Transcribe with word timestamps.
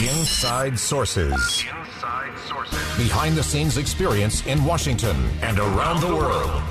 Inside 0.00 0.76
Sources. 0.76 1.64
Behind 2.96 3.36
the 3.36 3.42
scenes 3.44 3.78
experience 3.78 4.44
in 4.44 4.64
Washington 4.64 5.16
and 5.40 5.56
around 5.60 6.00
the 6.00 6.08
world. 6.08 6.62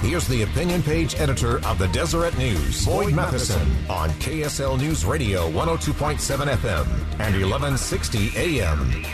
Here's 0.00 0.26
the 0.26 0.42
opinion 0.44 0.82
page 0.82 1.14
editor 1.16 1.64
of 1.66 1.78
the 1.78 1.88
Deseret 1.88 2.38
News, 2.38 2.86
Boyd 2.86 3.12
Matheson, 3.12 3.68
on 3.90 4.08
KSL 4.12 4.78
News 4.78 5.04
Radio 5.04 5.50
102.7 5.50 6.56
FM 6.56 6.86
and 7.20 7.34
1160 7.34 8.30
AM. 8.34 9.04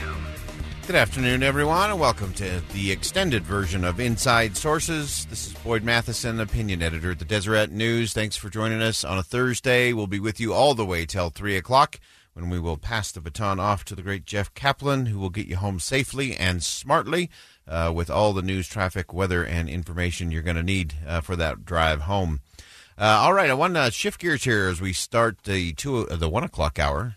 Good 0.87 0.97
afternoon, 0.97 1.43
everyone, 1.43 1.91
and 1.91 1.99
welcome 1.99 2.33
to 2.35 2.63
the 2.73 2.93
extended 2.93 3.43
version 3.43 3.83
of 3.85 3.99
Inside 3.99 4.57
Sources. 4.57 5.27
This 5.27 5.49
is 5.49 5.53
Boyd 5.55 5.83
Matheson, 5.83 6.39
opinion 6.39 6.83
editor 6.83 7.11
at 7.11 7.19
the 7.19 7.25
Deseret 7.25 7.73
News. 7.73 8.13
Thanks 8.13 8.37
for 8.37 8.49
joining 8.49 8.81
us 8.81 9.03
on 9.03 9.19
a 9.19 9.25
Thursday. 9.25 9.93
We'll 9.93 10.07
be 10.07 10.21
with 10.21 10.39
you 10.39 10.55
all 10.55 10.75
the 10.75 10.87
way 10.87 11.05
till 11.05 11.31
3 11.31 11.57
o'clock 11.57 11.99
when 12.37 12.51
we 12.51 12.61
will 12.61 12.77
pass 12.77 13.11
the 13.11 13.21
baton 13.23 13.59
off 13.59 13.83
to 13.83 13.95
the 13.95 14.03
great 14.03 14.27
Jeff 14.27 14.53
Caplan, 14.53 15.09
who 15.09 15.19
will 15.19 15.31
get 15.31 15.47
you 15.47 15.57
home 15.57 15.81
safely 15.81 16.37
and 16.37 16.63
smartly 16.63 17.31
uh, 17.67 17.91
with 17.95 18.11
all 18.11 18.35
the 18.35 18.43
news, 18.43 18.69
traffic, 18.69 19.11
weather, 19.15 19.43
and 19.43 19.71
information 19.71 20.31
you're 20.31 20.43
going 20.43 20.55
to 20.55 20.63
need 20.63 20.93
uh, 21.07 21.23
for 21.23 21.35
that 21.35 21.65
drive 21.65 22.03
home. 22.03 22.41
Uh, 22.99 23.05
all 23.05 23.33
right, 23.33 23.49
I 23.49 23.55
want 23.55 23.75
to 23.77 23.91
shift 23.91 24.21
gears 24.21 24.45
here 24.45 24.69
as 24.69 24.83
we 24.83 24.93
start 24.93 25.45
the 25.45 25.73
two 25.73 26.07
uh, 26.09 26.17
the 26.17 26.29
one 26.29 26.45
o'clock 26.45 26.79
hour. 26.79 27.17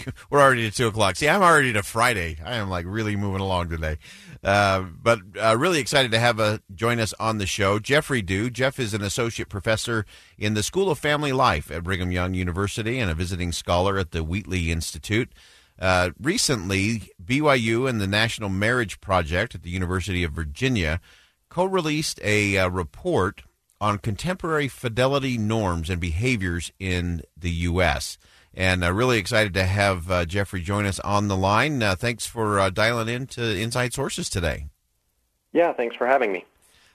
We're 0.30 0.40
already 0.40 0.66
at 0.66 0.74
two 0.74 0.86
o'clock. 0.86 1.16
See, 1.16 1.28
I'm 1.28 1.42
already 1.42 1.72
to 1.72 1.82
Friday. 1.82 2.38
I 2.44 2.56
am 2.56 2.70
like 2.70 2.86
really 2.88 3.16
moving 3.16 3.40
along 3.40 3.70
today. 3.70 3.98
Uh, 4.42 4.82
but 5.02 5.20
uh, 5.40 5.56
really 5.56 5.80
excited 5.80 6.10
to 6.12 6.18
have 6.18 6.40
uh, 6.40 6.58
join 6.74 6.98
us 6.98 7.14
on 7.20 7.38
the 7.38 7.46
show, 7.46 7.78
Jeffrey 7.78 8.22
Dew. 8.22 8.50
Jeff 8.50 8.78
is 8.78 8.94
an 8.94 9.02
associate 9.02 9.48
professor 9.48 10.04
in 10.36 10.54
the 10.54 10.62
School 10.62 10.90
of 10.90 10.98
Family 10.98 11.32
Life 11.32 11.70
at 11.70 11.84
Brigham 11.84 12.10
Young 12.10 12.34
University 12.34 12.98
and 12.98 13.10
a 13.10 13.14
visiting 13.14 13.52
scholar 13.52 13.98
at 13.98 14.10
the 14.10 14.24
Wheatley 14.24 14.70
Institute. 14.70 15.30
Uh, 15.78 16.10
recently, 16.20 17.10
BYU 17.24 17.88
and 17.88 18.00
the 18.00 18.06
National 18.06 18.48
Marriage 18.48 19.00
Project 19.00 19.54
at 19.54 19.62
the 19.62 19.70
University 19.70 20.22
of 20.22 20.32
Virginia 20.32 21.00
co-released 21.48 22.20
a 22.22 22.56
uh, 22.56 22.68
report 22.68 23.42
on 23.80 23.98
contemporary 23.98 24.68
fidelity 24.68 25.36
norms 25.36 25.90
and 25.90 26.00
behaviors 26.00 26.72
in 26.78 27.22
the 27.36 27.50
U.S. 27.50 28.16
And 28.54 28.84
uh, 28.84 28.92
really 28.92 29.18
excited 29.18 29.54
to 29.54 29.64
have 29.64 30.10
uh, 30.10 30.24
Jeffrey 30.26 30.60
join 30.60 30.84
us 30.84 31.00
on 31.00 31.28
the 31.28 31.36
line. 31.36 31.82
Uh, 31.82 31.96
thanks 31.96 32.26
for 32.26 32.60
uh, 32.60 32.70
dialing 32.70 33.08
in 33.08 33.26
to 33.28 33.56
Inside 33.56 33.94
Sources 33.94 34.28
today. 34.28 34.66
Yeah, 35.52 35.72
thanks 35.72 35.96
for 35.96 36.06
having 36.06 36.32
me. 36.32 36.44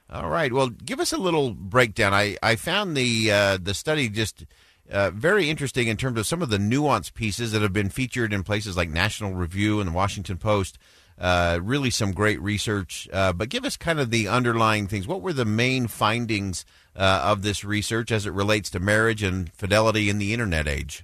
All 0.10 0.30
right. 0.30 0.54
Well, 0.54 0.70
give 0.70 1.00
us 1.00 1.12
a 1.12 1.18
little 1.18 1.52
breakdown. 1.52 2.14
I, 2.14 2.38
I 2.42 2.56
found 2.56 2.96
the 2.96 3.32
uh, 3.32 3.58
the 3.62 3.74
study 3.74 4.08
just 4.08 4.46
uh, 4.90 5.12
very 5.12 5.50
interesting 5.50 5.88
in 5.88 5.98
terms 5.98 6.18
of 6.20 6.28
some 6.28 6.42
of 6.42 6.50
the 6.50 6.58
nuanced 6.58 7.14
pieces 7.14 7.52
that 7.52 7.62
have 7.62 7.74
been 7.74 7.90
featured 7.90 8.32
in 8.32 8.44
places 8.44 8.78
like 8.78 8.90
National 8.90 9.34
Review 9.34 9.80
and 9.80 9.90
the 9.90 9.94
Washington 9.94 10.38
Post. 10.38 10.78
really, 11.20 11.90
some 11.90 12.14
great 12.14 12.40
research. 12.42 13.10
but 13.12 13.50
give 13.50 13.66
us 13.66 13.76
kind 13.76 14.00
of 14.00 14.12
the 14.12 14.28
underlying 14.30 14.88
things. 14.88 15.08
What 15.08 15.22
were 15.22 15.34
the 15.34 15.44
main 15.44 15.88
findings 15.88 16.64
of 16.96 17.42
this 17.42 17.66
research 17.66 18.12
as 18.12 18.26
it 18.26 18.32
relates 18.32 18.70
to 18.70 18.80
marriage 18.80 19.24
and 19.24 19.52
fidelity 19.52 20.10
in 20.10 20.20
the 20.20 20.32
internet 20.32 20.70
age? 20.70 21.04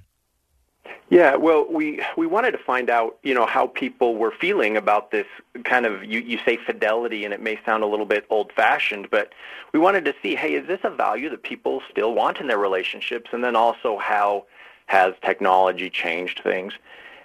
Yeah, 1.10 1.36
well, 1.36 1.68
we 1.70 2.02
we 2.18 2.26
wanted 2.26 2.52
to 2.52 2.58
find 2.58 2.90
out, 2.90 3.18
you 3.24 3.34
know, 3.34 3.46
how 3.46 3.68
people 3.68 4.16
were 4.16 4.32
feeling 4.32 4.78
about 4.78 5.12
this 5.12 5.28
kind 5.64 5.86
of 5.86 6.04
you 6.04 6.20
you 6.20 6.40
say 6.46 6.58
fidelity, 6.58 7.26
and 7.26 7.34
it 7.34 7.42
may 7.42 7.60
sound 7.66 7.84
a 7.84 7.88
little 7.88 8.06
bit 8.06 8.26
old-fashioned, 8.30 9.10
but 9.12 9.34
we 9.74 9.80
wanted 9.80 10.06
to 10.06 10.16
see, 10.24 10.36
hey, 10.36 10.54
is 10.56 10.66
this 10.66 10.80
a 10.84 10.90
value 10.90 11.30
that 11.30 11.44
people 11.44 11.82
still 11.92 12.14
want 12.14 12.40
in 12.40 12.48
their 12.48 12.58
relationships, 12.58 13.30
and 13.34 13.44
then 13.44 13.56
also 13.56 13.98
how 13.98 14.46
has 14.88 15.14
technology 15.22 15.90
changed 15.90 16.42
things? 16.44 16.74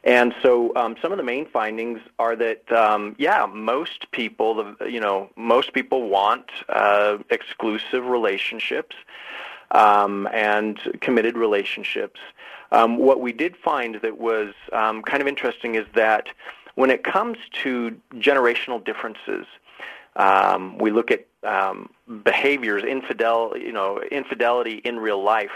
And 0.04 0.34
so, 0.42 0.72
um, 0.76 0.96
some 1.02 1.10
of 1.12 1.18
the 1.18 1.24
main 1.24 1.46
findings 1.46 2.00
are 2.18 2.36
that, 2.36 2.70
um, 2.72 3.16
yeah, 3.18 3.46
most 3.46 4.10
people, 4.12 4.54
the, 4.78 4.86
you 4.86 5.00
know, 5.00 5.28
most 5.36 5.72
people 5.72 6.08
want 6.08 6.50
uh, 6.68 7.18
exclusive 7.30 8.06
relationships 8.06 8.96
um, 9.72 10.28
and 10.32 10.78
committed 11.00 11.36
relationships. 11.36 12.20
Um, 12.72 12.98
what 12.98 13.20
we 13.20 13.32
did 13.32 13.56
find 13.56 13.96
that 14.02 14.18
was 14.18 14.54
um, 14.72 15.02
kind 15.02 15.20
of 15.20 15.28
interesting 15.28 15.74
is 15.74 15.86
that 15.94 16.28
when 16.74 16.90
it 16.90 17.02
comes 17.02 17.38
to 17.64 17.98
generational 18.14 18.82
differences, 18.84 19.46
um, 20.16 20.78
we 20.78 20.90
look 20.90 21.10
at 21.10 21.26
um, 21.44 21.90
behaviors, 22.22 22.84
infidel, 22.84 23.56
you 23.56 23.72
know, 23.72 24.00
infidelity 24.10 24.80
in 24.84 24.98
real 24.98 25.22
life. 25.22 25.52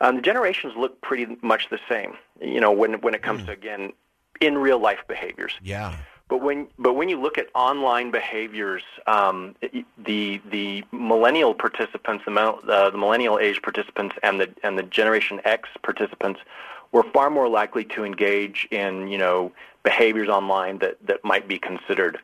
Um, 0.00 0.16
the 0.16 0.22
generations 0.22 0.74
look 0.76 1.00
pretty 1.00 1.36
much 1.42 1.68
the 1.70 1.78
same. 1.88 2.16
You 2.40 2.60
know, 2.60 2.72
when 2.72 3.00
when 3.00 3.14
it 3.14 3.22
comes 3.22 3.42
mm. 3.42 3.46
to 3.46 3.52
again 3.52 3.92
in 4.40 4.58
real 4.58 4.78
life 4.78 5.00
behaviors. 5.08 5.54
Yeah. 5.62 5.96
But 6.28 6.42
when 6.42 6.66
but 6.78 6.94
when 6.94 7.08
you 7.08 7.20
look 7.20 7.38
at 7.38 7.48
online 7.54 8.10
behaviors, 8.10 8.82
um, 9.06 9.54
the 9.96 10.40
the 10.50 10.84
millennial 10.90 11.54
participants, 11.54 12.24
the, 12.26 12.32
uh, 12.32 12.90
the 12.90 12.98
millennial 12.98 13.38
age 13.38 13.62
participants, 13.62 14.16
and 14.24 14.40
the 14.40 14.52
and 14.64 14.76
the 14.76 14.82
Generation 14.82 15.40
X 15.44 15.68
participants 15.82 16.40
were 16.90 17.04
far 17.04 17.30
more 17.30 17.48
likely 17.48 17.84
to 17.84 18.04
engage 18.04 18.66
in 18.72 19.06
you 19.06 19.18
know 19.18 19.52
behaviors 19.84 20.28
online 20.28 20.78
that 20.78 20.98
that 21.06 21.24
might 21.24 21.46
be 21.46 21.58
considered 21.58 22.18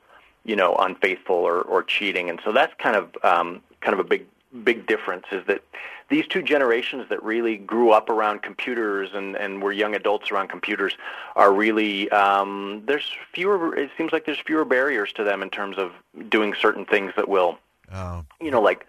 you 0.44 0.56
know 0.56 0.74
unfaithful 0.80 1.36
or 1.36 1.62
or 1.62 1.84
cheating, 1.84 2.28
and 2.28 2.40
so 2.44 2.50
that's 2.50 2.74
kind 2.78 2.96
of 2.96 3.16
um, 3.22 3.62
kind 3.82 3.94
of 3.94 4.00
a 4.00 4.08
big 4.08 4.26
big 4.64 4.86
difference 4.86 5.24
is 5.32 5.44
that 5.46 5.62
these 6.08 6.26
two 6.26 6.42
generations 6.42 7.08
that 7.08 7.22
really 7.22 7.56
grew 7.56 7.90
up 7.90 8.10
around 8.10 8.42
computers 8.42 9.10
and, 9.14 9.34
and 9.36 9.62
were 9.62 9.72
young 9.72 9.94
adults 9.94 10.30
around 10.30 10.48
computers 10.48 10.94
are 11.36 11.52
really 11.52 12.10
um, 12.10 12.82
there's 12.86 13.10
fewer 13.32 13.74
it 13.74 13.90
seems 13.96 14.12
like 14.12 14.26
there's 14.26 14.40
fewer 14.40 14.64
barriers 14.64 15.12
to 15.14 15.24
them 15.24 15.42
in 15.42 15.50
terms 15.50 15.78
of 15.78 15.92
doing 16.28 16.54
certain 16.60 16.84
things 16.84 17.12
that 17.16 17.28
will 17.28 17.58
oh. 17.94 18.22
you 18.40 18.50
know 18.50 18.60
like 18.60 18.86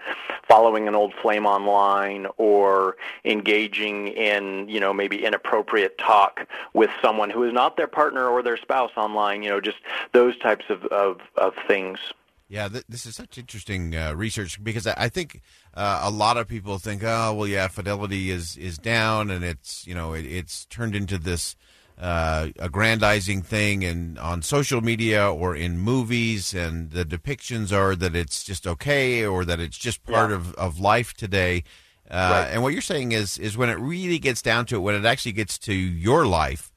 following 0.47 0.87
an 0.87 0.95
old 0.95 1.13
flame 1.21 1.45
online 1.45 2.27
or 2.37 2.97
engaging 3.23 4.09
in 4.09 4.67
you 4.67 4.81
know 4.81 4.93
maybe 4.93 5.23
inappropriate 5.23 5.97
talk 5.97 6.45
with 6.73 6.89
someone 7.01 7.29
who 7.29 7.43
is 7.43 7.53
not 7.53 7.77
their 7.77 7.87
partner 7.87 8.27
or 8.27 8.43
their 8.43 8.57
spouse 8.57 8.91
online 8.97 9.41
you 9.41 9.49
know 9.49 9.61
just 9.61 9.77
those 10.11 10.37
types 10.39 10.65
of, 10.69 10.83
of, 10.85 11.21
of 11.37 11.53
things 11.67 11.99
yeah, 12.47 12.67
th- 12.67 12.85
this 12.87 13.05
is 13.05 13.15
such 13.15 13.37
interesting 13.37 13.95
uh, 13.95 14.13
research 14.15 14.63
because 14.63 14.85
I, 14.85 14.93
I 14.97 15.09
think 15.09 15.41
uh, 15.73 16.01
a 16.03 16.11
lot 16.11 16.37
of 16.37 16.47
people 16.47 16.77
think, 16.77 17.03
oh, 17.03 17.33
well, 17.33 17.47
yeah, 17.47 17.67
fidelity 17.67 18.29
is 18.29 18.57
is 18.57 18.77
down, 18.77 19.29
and 19.29 19.43
it's 19.43 19.87
you 19.87 19.95
know 19.95 20.13
it, 20.13 20.25
it's 20.25 20.65
turned 20.65 20.95
into 20.95 21.17
this 21.17 21.55
uh, 21.97 22.49
aggrandizing 22.59 23.41
thing, 23.41 23.83
and 23.83 24.19
on 24.19 24.41
social 24.41 24.81
media 24.81 25.31
or 25.31 25.55
in 25.55 25.79
movies, 25.79 26.53
and 26.53 26.91
the 26.91 27.05
depictions 27.05 27.71
are 27.71 27.95
that 27.95 28.15
it's 28.15 28.43
just 28.43 28.67
okay 28.67 29.25
or 29.25 29.45
that 29.45 29.59
it's 29.59 29.77
just 29.77 30.03
part 30.03 30.29
yeah. 30.29 30.37
of, 30.37 30.53
of 30.55 30.79
life 30.79 31.13
today. 31.13 31.63
Uh, 32.09 32.43
right. 32.43 32.49
And 32.51 32.61
what 32.61 32.73
you're 32.73 32.81
saying 32.81 33.13
is 33.13 33.37
is 33.37 33.57
when 33.57 33.69
it 33.69 33.79
really 33.79 34.19
gets 34.19 34.41
down 34.41 34.65
to 34.67 34.75
it, 34.75 34.79
when 34.79 34.95
it 34.95 35.05
actually 35.05 35.31
gets 35.31 35.57
to 35.59 35.73
your 35.73 36.27
life, 36.27 36.71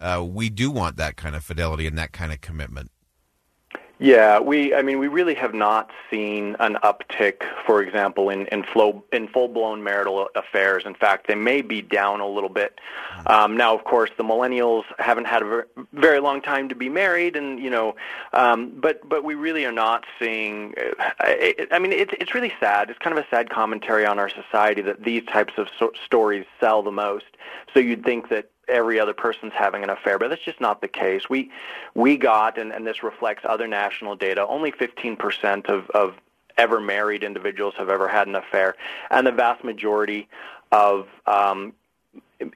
uh, 0.00 0.24
we 0.26 0.48
do 0.48 0.70
want 0.70 0.96
that 0.96 1.16
kind 1.16 1.36
of 1.36 1.44
fidelity 1.44 1.86
and 1.86 1.98
that 1.98 2.12
kind 2.12 2.32
of 2.32 2.40
commitment. 2.40 2.90
Yeah, 4.02 4.40
we. 4.40 4.74
I 4.74 4.80
mean, 4.80 4.98
we 4.98 5.08
really 5.08 5.34
have 5.34 5.52
not 5.52 5.90
seen 6.10 6.56
an 6.58 6.78
uptick, 6.82 7.42
for 7.66 7.82
example, 7.82 8.30
in 8.30 8.46
in, 8.46 8.62
flow, 8.62 9.04
in 9.12 9.28
full-blown 9.28 9.84
marital 9.84 10.30
affairs. 10.34 10.84
In 10.86 10.94
fact, 10.94 11.26
they 11.28 11.34
may 11.34 11.60
be 11.60 11.82
down 11.82 12.20
a 12.20 12.26
little 12.26 12.48
bit. 12.48 12.80
Hmm. 13.10 13.28
Um, 13.28 13.56
now, 13.58 13.74
of 13.74 13.84
course, 13.84 14.08
the 14.16 14.24
millennials 14.24 14.84
haven't 14.98 15.26
had 15.26 15.42
a 15.42 15.64
very 15.92 16.18
long 16.18 16.40
time 16.40 16.70
to 16.70 16.74
be 16.74 16.88
married, 16.88 17.36
and 17.36 17.60
you 17.60 17.68
know, 17.68 17.94
um, 18.32 18.72
but 18.80 19.06
but 19.06 19.22
we 19.22 19.34
really 19.34 19.66
are 19.66 19.72
not 19.72 20.06
seeing. 20.18 20.74
I, 21.18 21.54
uh, 21.58 21.64
I 21.70 21.78
mean, 21.78 21.92
it's 21.92 22.14
it's 22.18 22.34
really 22.34 22.54
sad. 22.58 22.88
It's 22.88 22.98
kind 23.00 23.16
of 23.16 23.22
a 23.22 23.28
sad 23.28 23.50
commentary 23.50 24.06
on 24.06 24.18
our 24.18 24.30
society 24.30 24.80
that 24.80 25.04
these 25.04 25.24
types 25.26 25.52
of 25.58 25.68
so- 25.78 25.92
stories 26.06 26.46
sell 26.58 26.82
the 26.82 26.90
most. 26.90 27.26
So 27.74 27.80
you'd 27.80 28.02
think 28.02 28.30
that 28.30 28.50
every 28.70 28.98
other 29.00 29.12
person's 29.12 29.52
having 29.54 29.82
an 29.82 29.90
affair, 29.90 30.18
but 30.18 30.28
that's 30.28 30.44
just 30.44 30.60
not 30.60 30.80
the 30.80 30.88
case. 30.88 31.28
We 31.28 31.50
we 31.94 32.16
got, 32.16 32.58
and, 32.58 32.72
and 32.72 32.86
this 32.86 33.02
reflects 33.02 33.42
other 33.44 33.66
national 33.66 34.16
data, 34.16 34.46
only 34.46 34.72
15% 34.72 35.66
of, 35.68 35.90
of 35.90 36.14
ever 36.56 36.80
married 36.80 37.22
individuals 37.22 37.74
have 37.78 37.88
ever 37.88 38.08
had 38.08 38.26
an 38.26 38.34
affair, 38.36 38.76
and 39.10 39.26
the 39.26 39.32
vast 39.32 39.64
majority 39.64 40.28
of 40.72 41.08
um, 41.26 41.72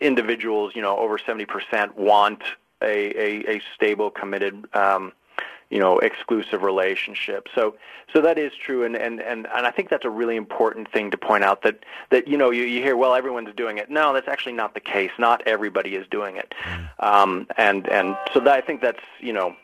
individuals, 0.01 0.73
you 0.75 0.83
know, 0.83 0.97
over 0.97 1.19
70% 1.19 1.95
want 1.97 2.43
a, 2.83 2.87
a, 2.87 3.57
a 3.57 3.63
stable, 3.75 4.11
committed, 4.11 4.67
um, 4.75 5.13
you 5.71 5.79
know, 5.79 5.99
exclusive 5.99 6.63
relationship. 6.63 7.49
So, 7.55 7.75
so 8.13 8.21
that 8.21 8.39
is 8.39 8.53
true, 8.55 8.85
and, 8.85 8.97
and, 8.97 9.21
and, 9.21 9.47
and 9.55 9.67
I 9.67 9.71
think 9.71 9.89
that's 9.89 10.05
a 10.05 10.11
really 10.11 10.37
important 10.37 10.91
thing 10.93 11.11
to 11.11 11.17
point 11.17 11.45
out 11.45 11.63
that, 11.63 11.85
that 12.11 12.29
you 12.29 12.37
know, 12.37 12.51
you, 12.51 12.65
you 12.65 12.83
hear, 12.83 12.97
well, 12.97 13.15
everyone's 13.15 13.55
doing 13.57 13.79
it. 13.79 13.91
No, 13.91 14.13
that's 14.13 14.29
actually 14.29 14.53
not 14.53 14.75
the 14.75 14.81
case. 14.81 15.11
Not 15.19 15.43
everybody 15.47 15.95
is 15.97 16.07
doing 16.11 16.37
it. 16.37 16.55
Um, 17.01 17.47
and, 17.57 17.89
and 17.89 18.17
so 18.33 18.41
that, 18.41 18.55
I 18.55 18.61
think 18.61 18.81
that's, 18.81 19.03
you 19.21 19.33
know, 19.33 19.57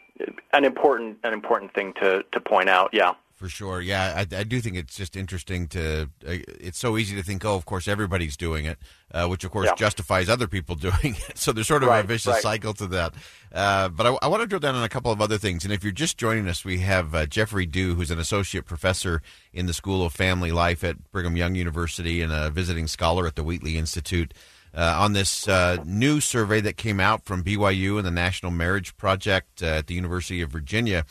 an 0.53 0.65
important, 0.65 1.19
an 1.23 1.33
important 1.33 1.73
thing 1.75 1.93
to, 1.95 2.25
to 2.33 2.41
point 2.41 2.69
out. 2.69 2.91
Yeah. 2.93 3.15
For 3.41 3.49
sure, 3.49 3.81
yeah, 3.81 4.13
I, 4.31 4.37
I 4.37 4.45
do 4.45 4.61
think 4.61 4.77
it's 4.77 4.95
just 4.95 5.17
interesting 5.17 5.67
to. 5.69 6.11
Uh, 6.29 6.45
it's 6.61 6.79
so 6.79 6.99
easy 6.99 7.17
to 7.17 7.23
think, 7.23 7.43
oh, 7.43 7.55
of 7.55 7.65
course 7.65 7.89
everybody's 7.89 8.37
doing 8.37 8.67
it, 8.67 8.79
uh, 9.15 9.29
which 9.29 9.45
of 9.45 9.51
course 9.51 9.65
Yeah. 9.69 9.77
justifies 9.77 10.29
other 10.29 10.47
people 10.47 10.75
doing 10.89 11.17
it. 11.27 11.39
So 11.39 11.51
there's 11.51 11.67
sort 11.67 11.83
of 11.83 11.89
a 11.89 12.03
vicious 12.03 12.35
right. 12.35 12.43
cycle 12.43 12.75
to 12.75 12.87
that. 12.89 13.15
Uh, 13.51 13.89
but 13.89 14.07
I, 14.07 14.19
I 14.21 14.27
want 14.27 14.43
to 14.43 14.47
drill 14.47 14.61
down 14.61 14.75
on 14.75 14.83
a 14.85 14.91
couple 14.91 15.11
of 15.11 15.23
other 15.23 15.39
things. 15.39 15.65
And 15.65 15.73
if 15.73 15.83
you're 15.83 15.91
just 15.91 16.19
joining 16.19 16.49
us, 16.49 16.67
we 16.67 16.81
have 16.81 17.15
uh, 17.15 17.25
Jeffrey 17.25 17.65
Dew, 17.65 17.95
who's 17.95 18.11
an 18.11 18.19
associate 18.19 18.67
professor 18.67 19.23
in 19.55 19.65
the 19.65 19.73
School 19.73 20.05
of 20.05 20.13
Family 20.13 20.53
Life 20.53 20.85
at 20.85 21.11
Brigham 21.11 21.35
Young 21.35 21.55
University 21.55 22.21
and 22.21 22.35
a 22.35 22.51
visiting 22.51 22.89
scholar 22.89 23.27
at 23.27 23.37
the 23.37 23.43
Wheatley 23.43 23.79
Institute. 23.79 24.35
Uh, 24.75 24.97
on 24.99 25.15
this 25.15 25.49
uh, 25.49 25.79
new 25.87 26.21
survey 26.21 26.61
that 26.61 26.77
came 26.77 27.01
out 27.01 27.25
from 27.25 27.43
BYU 27.43 27.97
and 27.97 28.07
the 28.07 28.11
National 28.11 28.53
Marriage 28.53 28.95
Project 28.99 29.63
uh, 29.63 29.79
at 29.79 29.87
the 29.87 29.95
University 29.95 30.43
of 30.43 30.51
Virginia. 30.51 31.07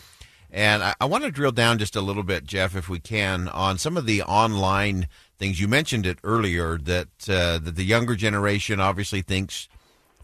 And 0.51 0.81
I, 0.83 0.95
I 0.99 1.05
want 1.05 1.23
to 1.25 1.31
drill 1.31 1.51
down 1.51 1.77
just 1.77 1.95
a 1.95 2.01
little 2.01 2.23
bit, 2.23 2.43
Jeff, 2.43 2.75
if 2.75 2.89
we 2.89 2.99
can, 2.99 3.47
on 3.49 3.77
some 3.77 3.97
of 3.97 4.05
the 4.05 4.23
online 4.23 5.07
things. 5.37 5.59
You 5.59 5.67
mentioned 5.67 6.05
it 6.05 6.17
earlier 6.23 6.77
that 6.79 7.07
uh, 7.29 7.59
that 7.59 7.75
the 7.75 7.85
younger 7.85 8.15
generation 8.15 8.79
obviously 8.79 9.21
thinks 9.21 9.67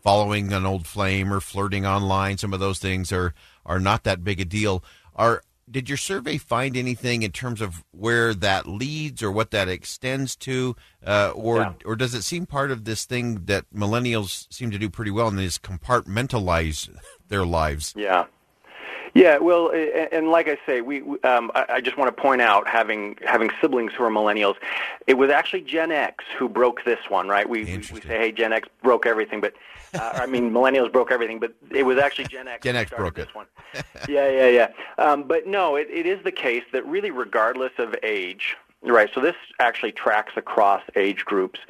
following 0.04 0.52
an 0.54 0.66
old 0.66 0.86
flame 0.88 1.32
or 1.34 1.40
flirting 1.40 1.86
online, 1.86 2.38
some 2.38 2.54
of 2.54 2.60
those 2.60 2.80
things 2.80 3.12
are 3.12 3.34
are 3.66 3.80
not 3.80 4.04
that 4.04 4.24
big 4.24 4.40
a 4.40 4.46
deal. 4.46 4.84
Are 5.16 5.44
did 5.70 5.90
your 5.90 5.98
survey 5.98 6.38
find 6.38 6.78
anything 6.78 7.24
in 7.24 7.32
terms 7.32 7.60
of 7.60 7.84
where 7.92 8.36
that 8.36 8.68
leads 8.68 9.24
or 9.24 9.32
what 9.32 9.50
that 9.50 9.68
extends 9.68 10.36
to, 10.36 10.76
uh, 11.06 11.32
or 11.34 11.58
Yeah. 11.62 11.74
or 11.86 11.96
does 11.96 12.14
it 12.14 12.22
seem 12.24 12.46
part 12.46 12.70
of 12.70 12.84
this 12.86 13.06
thing 13.06 13.46
that 13.46 13.66
millennials 13.74 14.46
seem 14.54 14.70
to 14.72 14.78
do 14.78 14.90
pretty 14.92 15.10
well 15.12 15.28
and 15.28 15.40
is 15.40 15.58
compartmentalize 15.58 16.90
their 17.30 17.46
lives? 17.46 17.94
Yeah. 17.96 18.26
Yeah, 19.16 19.38
well, 19.38 19.72
and 19.72 20.28
like 20.28 20.50
I 20.50 20.58
say, 20.66 20.82
we 20.82 21.00
um, 21.24 21.50
I 21.56 21.80
just 21.80 21.98
want 21.98 22.14
to 22.14 22.22
point 22.22 22.42
out, 22.42 22.68
having 22.68 23.18
having 23.26 23.50
siblings 23.62 23.94
who 23.94 24.04
are 24.04 24.10
millennials, 24.10 24.56
it 25.08 25.14
was 25.14 25.30
actually 25.30 25.62
Gen 25.62 25.90
X 25.90 26.26
who 26.38 26.50
broke 26.50 26.84
this 26.84 27.00
one, 27.08 27.30
right? 27.30 27.48
We 27.48 27.64
we, 27.64 27.82
say, 27.82 28.02
hey, 28.02 28.34
Gen 28.34 28.52
X 28.52 28.68
broke 28.84 29.06
everything, 29.06 29.40
but 29.40 29.54
uh, 29.94 30.12
I 30.16 30.26
mean, 30.26 30.52
millennials 30.54 30.92
broke 30.92 31.14
everything, 31.14 31.40
but 31.40 31.54
it 31.72 31.84
was 31.84 31.98
actually 31.98 32.26
Gen 32.26 32.50
X. 32.50 32.62
Gen 32.62 32.76
X 32.76 32.92
broke 32.92 33.18
it. 33.18 33.28
this 33.28 33.34
one. 33.34 33.46
yeah, 34.10 34.30
yeah, 34.30 34.48
yeah. 34.50 34.72
Um, 34.98 35.24
but 35.24 35.48
no, 35.48 35.78
it, 35.78 35.88
it 35.90 36.06
is 36.06 36.22
the 36.26 36.32
case 36.34 36.64
that 36.74 36.86
really, 36.86 37.12
regardless 37.12 37.72
of 37.78 37.96
age, 38.04 38.58
right? 38.84 39.10
So 39.16 39.22
this 39.22 39.38
actually 39.60 39.94
tracks 39.94 40.34
across 40.36 40.82
age 40.98 41.24
groups. 41.24 41.62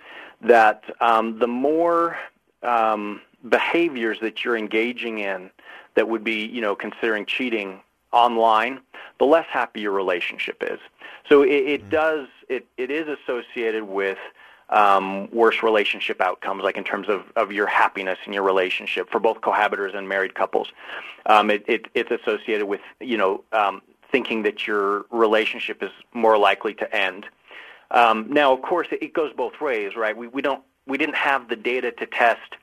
That 0.42 0.84
um, 1.00 1.38
the 1.38 1.48
more 1.48 2.18
um, 2.64 3.22
behaviors 3.48 4.20
that 4.22 4.44
you're 4.44 4.58
engaging 4.58 5.20
in 5.20 5.52
that 5.96 6.08
would 6.08 6.24
be, 6.24 6.46
you 6.46 6.62
know, 6.62 6.76
considering 6.76 7.26
cheating 7.26 7.82
online, 8.12 8.80
the 9.20 9.26
less 9.26 9.46
happy 9.50 9.82
your 9.82 9.92
relationship 9.92 10.62
is. 10.62 10.80
So 11.28 11.44
it, 11.44 11.48
it 11.48 11.90
does, 11.90 12.28
it, 12.50 12.66
it 12.78 12.92
is 12.92 13.08
associated 13.08 13.84
with 13.84 14.18
um, 14.70 15.30
worse 15.32 15.62
relationship 15.64 16.22
outcomes, 16.22 16.64
like 16.64 16.78
in 16.78 16.84
terms 16.84 17.08
of, 17.08 17.24
of 17.36 17.52
your 17.52 17.68
happiness 17.68 18.18
in 18.26 18.34
your 18.34 18.44
relationship 18.44 19.10
for 19.10 19.20
both 19.20 19.42
cohabitors 19.42 19.96
and 19.96 20.08
married 20.10 20.36
couples. 20.36 20.68
Um, 21.28 21.50
it, 21.52 21.64
it, 21.68 21.86
it's 21.94 22.12
associated 22.12 22.66
with, 22.66 22.82
you 23.00 23.18
know, 23.18 23.44
um, 23.52 23.82
thinking 24.12 24.44
that 24.44 24.66
your 24.66 25.06
relationship 25.12 25.84
is 25.84 25.92
more 26.14 26.38
likely 26.38 26.74
to 26.76 26.96
end. 26.96 27.26
Um, 27.92 28.28
now, 28.30 28.54
of 28.54 28.62
course, 28.62 28.88
it, 28.92 29.02
it 29.04 29.14
goes 29.14 29.34
both 29.34 29.60
ways, 29.62 29.96
right? 29.96 30.16
We, 30.16 30.28
we 30.28 30.42
don't, 30.42 30.64
we 30.88 30.98
didn't 30.98 31.16
have 31.16 31.50
the 31.50 31.56
data 31.56 31.92
to 31.92 32.06
test 32.06 32.56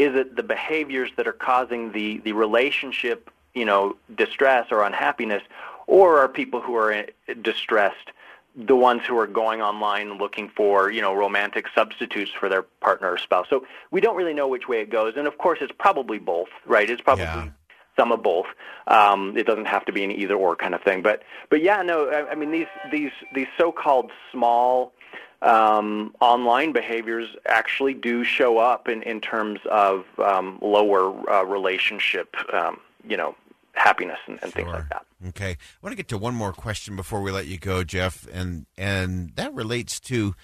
is 0.00 0.16
it 0.16 0.34
the 0.34 0.42
behaviors 0.42 1.10
that 1.18 1.26
are 1.26 1.38
causing 1.50 1.92
the, 1.92 2.18
the 2.24 2.32
relationship, 2.32 3.30
you 3.54 3.66
know, 3.66 3.96
distress 4.16 4.68
or 4.70 4.82
unhappiness, 4.82 5.42
or 5.86 6.18
are 6.20 6.28
people 6.28 6.60
who 6.62 6.74
are 6.74 6.90
eh, 6.90 7.04
distressed 7.42 8.08
the 8.56 8.74
ones 8.74 9.02
who 9.06 9.16
are 9.18 9.26
going 9.26 9.60
online 9.60 10.16
looking 10.16 10.48
for, 10.56 10.90
you 10.90 11.02
know, 11.02 11.12
romantic 11.14 11.66
substitutes 11.74 12.30
for 12.32 12.48
their 12.48 12.62
partner 12.62 13.12
or 13.12 13.18
spouse? 13.18 13.46
So 13.50 13.66
we 13.90 14.00
don't 14.00 14.16
really 14.16 14.32
know 14.32 14.48
which 14.48 14.66
way 14.68 14.80
it 14.80 14.88
goes, 14.88 15.14
and 15.18 15.26
of 15.26 15.36
course, 15.36 15.58
it's 15.60 15.72
probably 15.78 16.18
both, 16.18 16.48
right? 16.64 16.88
It's 16.88 17.02
probably 17.02 17.24
Yeah. 17.24 17.50
some 17.94 18.10
of 18.10 18.22
both. 18.22 18.46
Um, 18.86 19.36
it 19.36 19.46
doesn't 19.46 19.66
have 19.66 19.84
to 19.84 19.92
be 19.92 20.02
an 20.02 20.10
either 20.12 20.34
or 20.34 20.56
kind 20.56 20.74
of 20.74 20.82
thing, 20.82 21.02
but 21.02 21.22
but 21.50 21.60
yeah, 21.62 21.82
no, 21.82 22.08
I, 22.08 22.30
I 22.30 22.34
mean 22.36 22.50
these 22.50 22.68
these 22.90 23.12
these 23.34 23.48
so-called 23.58 24.10
small 24.32 24.94
um, 25.42 26.14
online 26.20 26.72
behaviors 26.72 27.28
actually 27.46 27.94
do 27.94 28.24
show 28.24 28.58
up 28.58 28.88
in, 28.88 29.02
in 29.02 29.20
terms 29.20 29.60
of 29.70 30.04
um, 30.18 30.58
lower 30.60 31.30
uh, 31.30 31.44
relationship, 31.44 32.36
um, 32.52 32.80
you 33.08 33.16
know, 33.16 33.34
happiness 33.72 34.18
and, 34.26 34.38
and 34.42 34.52
things 34.52 34.68
like 34.68 34.88
that. 34.90 35.06
Okay, 35.28 35.50
I 35.50 35.56
want 35.82 35.92
to 35.92 35.96
get 35.96 36.08
to 36.08 36.18
one 36.18 36.34
more 36.34 36.52
question 36.52 36.96
before 36.96 37.22
we 37.22 37.30
let 37.30 37.46
you 37.46 37.58
go, 37.58 37.84
Jeff, 37.84 38.26
and 38.32 38.66
and 38.76 39.32
that 39.36 39.54
relates 39.54 40.00
to 40.00 40.34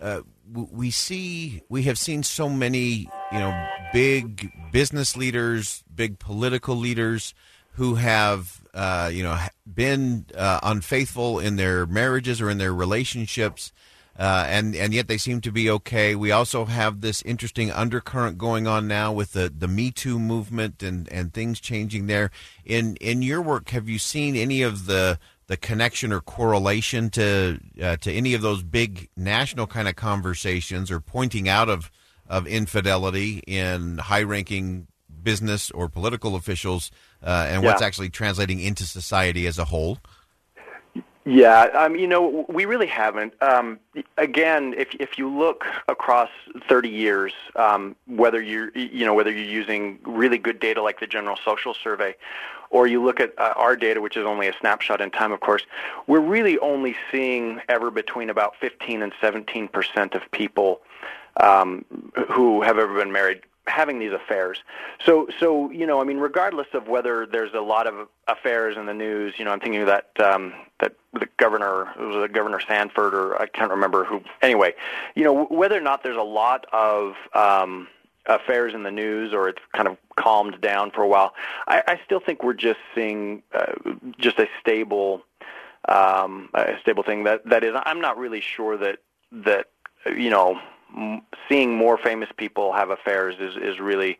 uh, 0.00 0.20
we 0.52 0.90
see 0.90 1.62
we 1.68 1.84
have 1.84 1.98
seen 1.98 2.22
so 2.22 2.48
many 2.48 3.08
you 3.32 3.38
know 3.38 3.68
big 3.92 4.52
business 4.72 5.16
leaders, 5.16 5.82
big 5.92 6.18
political 6.18 6.76
leaders 6.76 7.34
who 7.72 7.96
have 7.96 8.62
uh, 8.74 9.10
you 9.12 9.22
know 9.22 9.38
been 9.72 10.26
uh, 10.36 10.60
unfaithful 10.62 11.38
in 11.38 11.56
their 11.56 11.86
marriages 11.86 12.40
or 12.40 12.50
in 12.50 12.58
their 12.58 12.74
relationships. 12.74 13.72
Uh, 14.18 14.46
and 14.48 14.74
and 14.74 14.94
yet 14.94 15.08
they 15.08 15.18
seem 15.18 15.40
to 15.42 15.52
be 15.52 15.68
okay. 15.70 16.14
We 16.14 16.30
also 16.30 16.64
have 16.64 17.00
this 17.02 17.20
interesting 17.22 17.70
undercurrent 17.70 18.38
going 18.38 18.66
on 18.66 18.88
now 18.88 19.12
with 19.12 19.32
the, 19.32 19.52
the 19.54 19.68
Me 19.68 19.90
Too 19.90 20.18
movement 20.18 20.82
and, 20.82 21.10
and 21.12 21.34
things 21.34 21.60
changing 21.60 22.06
there. 22.06 22.30
In 22.64 22.96
in 22.96 23.20
your 23.20 23.42
work, 23.42 23.70
have 23.70 23.88
you 23.88 23.98
seen 23.98 24.34
any 24.34 24.62
of 24.62 24.86
the 24.86 25.18
the 25.48 25.56
connection 25.56 26.12
or 26.12 26.20
correlation 26.20 27.10
to 27.10 27.60
uh, 27.82 27.96
to 27.96 28.12
any 28.12 28.32
of 28.32 28.40
those 28.40 28.62
big 28.62 29.10
national 29.16 29.66
kind 29.66 29.86
of 29.86 29.96
conversations 29.96 30.90
or 30.90 30.98
pointing 30.98 31.48
out 31.48 31.68
of 31.68 31.90
of 32.26 32.46
infidelity 32.46 33.42
in 33.46 33.98
high 33.98 34.22
ranking 34.22 34.86
business 35.22 35.70
or 35.72 35.88
political 35.88 36.36
officials 36.36 36.90
uh, 37.22 37.46
and 37.48 37.62
what's 37.62 37.82
actually 37.82 38.08
translating 38.08 38.60
into 38.60 38.84
society 38.84 39.46
as 39.46 39.58
a 39.58 39.64
whole? 39.66 39.98
Yeah, 41.28 41.62
um, 41.74 41.96
you 41.96 42.06
know, 42.06 42.46
we 42.48 42.66
really 42.66 42.86
haven't. 42.86 43.34
Um, 43.42 43.80
again, 44.16 44.74
if 44.78 44.94
if 45.00 45.18
you 45.18 45.28
look 45.28 45.64
across 45.88 46.30
30 46.68 46.88
years, 46.88 47.32
um, 47.56 47.96
whether 48.06 48.40
you're 48.40 48.70
you 48.78 49.04
know 49.04 49.12
whether 49.12 49.32
you're 49.32 49.42
using 49.42 49.98
really 50.04 50.38
good 50.38 50.60
data 50.60 50.80
like 50.80 51.00
the 51.00 51.06
General 51.08 51.36
Social 51.44 51.74
Survey, 51.74 52.14
or 52.70 52.86
you 52.86 53.04
look 53.04 53.18
at 53.18 53.36
uh, 53.38 53.54
our 53.56 53.74
data, 53.74 54.00
which 54.00 54.16
is 54.16 54.24
only 54.24 54.46
a 54.46 54.52
snapshot 54.60 55.00
in 55.00 55.10
time, 55.10 55.32
of 55.32 55.40
course, 55.40 55.62
we're 56.06 56.20
really 56.20 56.60
only 56.60 56.94
seeing 57.10 57.60
ever 57.68 57.90
between 57.90 58.30
about 58.30 58.54
15 58.60 59.02
and 59.02 59.12
17 59.20 59.66
percent 59.66 60.14
of 60.14 60.22
people 60.30 60.80
um, 61.38 61.84
who 62.30 62.62
have 62.62 62.78
ever 62.78 62.94
been 62.94 63.10
married 63.10 63.40
having 63.66 63.98
these 63.98 64.12
affairs. 64.12 64.62
So, 65.04 65.28
so 65.38 65.70
you 65.70 65.86
know, 65.86 66.00
I 66.00 66.04
mean, 66.04 66.18
regardless 66.18 66.68
of 66.72 66.88
whether 66.88 67.26
there's 67.26 67.54
a 67.54 67.60
lot 67.60 67.86
of 67.86 68.08
affairs 68.28 68.76
in 68.76 68.86
the 68.86 68.94
news, 68.94 69.34
you 69.38 69.44
know, 69.44 69.52
I'm 69.52 69.60
thinking 69.60 69.80
of 69.82 69.86
that 69.86 70.10
um, 70.20 70.54
that 70.80 70.94
the 71.12 71.28
governor 71.36 71.92
it 71.98 72.04
was 72.04 72.24
a 72.24 72.28
Governor 72.28 72.60
Sanford 72.60 73.14
or 73.14 73.40
I 73.40 73.46
can't 73.46 73.70
remember 73.70 74.04
who. 74.04 74.22
Anyway, 74.42 74.74
you 75.14 75.24
know, 75.24 75.44
whether 75.46 75.76
or 75.76 75.80
not 75.80 76.02
there's 76.02 76.16
a 76.16 76.22
lot 76.22 76.66
of 76.72 77.14
um, 77.34 77.88
affairs 78.26 78.74
in 78.74 78.82
the 78.82 78.90
news 78.90 79.32
or 79.32 79.48
it's 79.48 79.62
kind 79.72 79.88
of 79.88 79.96
calmed 80.16 80.60
down 80.60 80.90
for 80.90 81.02
a 81.02 81.08
while, 81.08 81.34
I, 81.68 81.82
I 81.86 82.00
still 82.04 82.20
think 82.20 82.42
we're 82.42 82.54
just 82.54 82.80
seeing 82.94 83.42
uh, 83.52 83.72
just 84.18 84.38
a 84.38 84.48
stable 84.60 85.22
um, 85.88 86.48
a 86.54 86.78
stable 86.80 87.02
thing. 87.02 87.24
That 87.24 87.44
that 87.46 87.64
is, 87.64 87.74
I'm 87.84 88.00
not 88.00 88.18
really 88.18 88.40
sure 88.40 88.76
that 88.76 88.98
that 89.32 89.66
you 90.06 90.30
know 90.30 90.60
seeing 91.48 91.76
more 91.76 91.98
famous 91.98 92.28
people 92.36 92.72
have 92.72 92.90
affairs 92.90 93.36
is 93.38 93.56
is 93.56 93.80
really 93.80 94.18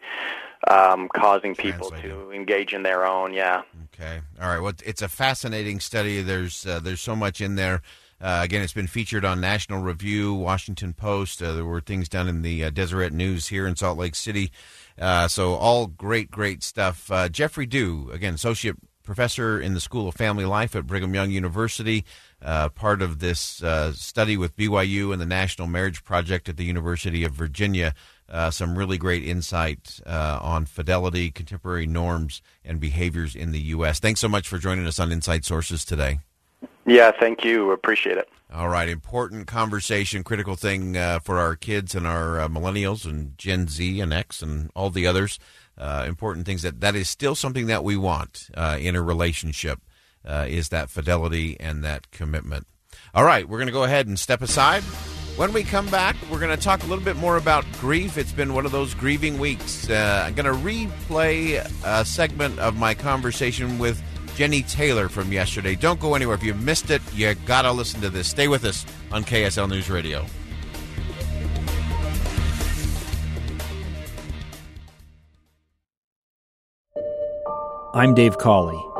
um, 0.68 1.08
causing 1.14 1.54
people 1.54 1.90
to 1.90 2.30
engage 2.32 2.72
in 2.72 2.82
their 2.82 3.06
own. 3.06 3.32
Yeah. 3.32 3.62
Okay. 3.94 4.20
All 4.40 4.48
right. 4.48 4.60
Well, 4.60 4.72
it's 4.84 5.02
a 5.02 5.08
fascinating 5.08 5.80
study. 5.80 6.22
There's 6.22 6.66
uh, 6.66 6.80
there's 6.80 7.00
so 7.00 7.16
much 7.16 7.40
in 7.40 7.56
there. 7.56 7.82
Uh, 8.18 8.40
again, 8.42 8.62
it's 8.62 8.72
been 8.72 8.86
featured 8.86 9.26
on 9.26 9.40
National 9.40 9.82
Review, 9.82 10.32
Washington 10.32 10.94
Post. 10.94 11.42
Uh, 11.42 11.52
there 11.52 11.66
were 11.66 11.82
things 11.82 12.08
done 12.08 12.28
in 12.28 12.40
the 12.40 12.64
uh, 12.64 12.70
Deseret 12.70 13.12
News 13.12 13.48
here 13.48 13.66
in 13.66 13.76
Salt 13.76 13.98
Lake 13.98 14.14
City. 14.14 14.50
Uh, 14.98 15.28
so 15.28 15.54
all 15.54 15.86
great, 15.86 16.30
great 16.30 16.62
stuff. 16.62 17.10
Uh, 17.10 17.28
Jeffrey 17.28 17.66
Dew, 17.66 18.08
again, 18.12 18.32
associate 18.32 18.76
professor 19.02 19.60
in 19.60 19.74
the 19.74 19.80
School 19.80 20.08
of 20.08 20.14
Family 20.14 20.46
Life 20.46 20.74
at 20.74 20.86
Brigham 20.86 21.14
Young 21.14 21.30
University, 21.30 22.06
uh, 22.42 22.68
part 22.70 23.02
of 23.02 23.18
this 23.18 23.62
uh, 23.62 23.92
study 23.92 24.36
with 24.36 24.56
BYU 24.56 25.12
and 25.12 25.20
the 25.20 25.26
National 25.26 25.66
Marriage 25.66 26.04
Project 26.04 26.48
at 26.48 26.56
the 26.56 26.64
University 26.64 27.24
of 27.24 27.32
Virginia. 27.32 27.94
uh, 28.28 28.50
some 28.50 28.76
really 28.76 28.98
great 28.98 29.22
insight 29.22 30.00
uh, 30.04 30.38
on 30.42 30.66
fidelity, 30.66 31.30
contemporary 31.30 31.86
norms, 31.86 32.42
and 32.64 32.80
behaviors 32.80 33.36
in 33.36 33.52
the 33.52 33.60
U.S. 33.60 34.00
Thanks 34.00 34.20
so 34.20 34.28
much 34.28 34.48
for 34.48 34.58
joining 34.58 34.86
us 34.86 34.98
on 34.98 35.12
Inside 35.12 35.44
Sources 35.44 35.84
today. 35.84 36.18
Yeah, 36.86 37.12
thank 37.18 37.44
you. 37.44 37.72
Appreciate 37.72 38.16
it. 38.16 38.28
All 38.52 38.68
right, 38.68 38.88
important 38.88 39.46
conversation, 39.46 40.22
critical 40.22 40.54
thing 40.54 40.96
uh, 40.96 41.18
for 41.18 41.38
our 41.38 41.56
kids 41.56 41.94
and 41.94 42.06
our 42.06 42.40
uh, 42.40 42.48
millennials 42.48 43.04
and 43.04 43.36
Gen 43.36 43.66
Z 43.66 44.00
and 44.00 44.12
X 44.12 44.40
and 44.40 44.70
all 44.74 44.90
the 44.90 45.06
others. 45.06 45.38
Uh, 45.76 46.04
important 46.08 46.46
things 46.46 46.62
that 46.62 46.80
that 46.80 46.94
is 46.94 47.08
still 47.08 47.34
something 47.34 47.66
that 47.66 47.84
we 47.84 47.96
want 47.96 48.48
uh, 48.54 48.78
in 48.80 48.96
a 48.96 49.02
relationship 49.02 49.80
uh, 50.26 50.46
is 50.48 50.68
that 50.70 50.90
fidelity 50.90 51.56
and 51.60 51.84
that 51.84 52.10
commitment. 52.10 52.66
All 53.14 53.24
right, 53.24 53.48
we're 53.48 53.58
going 53.58 53.68
to 53.68 53.72
go 53.72 53.84
ahead 53.84 54.06
and 54.06 54.18
step 54.18 54.42
aside. 54.42 54.82
When 55.36 55.52
we 55.52 55.64
come 55.64 55.86
back, 55.88 56.16
we're 56.30 56.38
going 56.38 56.56
to 56.56 56.62
talk 56.62 56.82
a 56.82 56.86
little 56.86 57.04
bit 57.04 57.16
more 57.16 57.36
about 57.36 57.64
grief. 57.80 58.16
It's 58.16 58.32
been 58.32 58.54
one 58.54 58.64
of 58.64 58.72
those 58.72 58.94
grieving 58.94 59.38
weeks. 59.38 59.88
Uh, 59.90 60.24
I'm 60.26 60.34
going 60.34 60.46
to 60.46 60.58
replay 60.58 61.62
a 61.84 62.04
segment 62.06 62.58
of 62.58 62.76
my 62.76 62.94
conversation 62.94 63.78
with 63.78 64.02
Jennie 64.34 64.62
Taylor 64.62 65.08
from 65.08 65.32
yesterday. 65.32 65.74
Don't 65.74 66.00
go 66.00 66.14
anywhere. 66.14 66.36
If 66.36 66.42
you 66.42 66.54
missed 66.54 66.90
it, 66.90 67.02
you 67.14 67.34
got 67.46 67.62
to 67.62 67.72
listen 67.72 68.00
to 68.00 68.10
this. 68.10 68.28
Stay 68.28 68.48
with 68.48 68.64
us 68.64 68.86
on 69.12 69.24
KSL 69.24 69.68
News 69.68 69.90
Radio. 69.90 70.24
I'm 77.94 78.12
Dave 78.12 78.36
Cawley, 78.36 78.78